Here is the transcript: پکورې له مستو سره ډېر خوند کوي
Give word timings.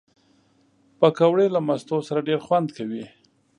پکورې 0.99 1.47
له 1.55 1.59
مستو 1.67 1.97
سره 2.07 2.25
ډېر 2.27 2.39
خوند 2.45 2.67
کوي 2.77 3.05